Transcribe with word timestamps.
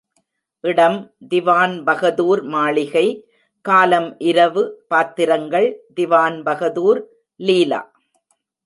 இடம் 0.63 0.97
திவான்பகதூர் 1.29 2.41
மாளிகை 2.53 3.05
காலம் 3.65 4.09
இரவு 4.29 4.63
பாத்திரங்கள் 4.87 5.69
திவான்பகதூர், 5.95 7.01
லீலா. 7.39 7.81